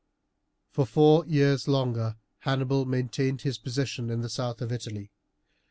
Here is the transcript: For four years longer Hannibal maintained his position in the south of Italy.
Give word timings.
For 0.71 0.87
four 0.87 1.27
years 1.27 1.67
longer 1.67 2.15
Hannibal 2.39 2.85
maintained 2.85 3.41
his 3.43 3.59
position 3.59 4.09
in 4.09 4.21
the 4.21 4.29
south 4.29 4.59
of 4.59 4.71
Italy. 4.71 5.11